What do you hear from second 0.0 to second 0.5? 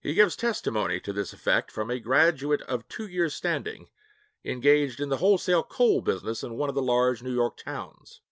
He gives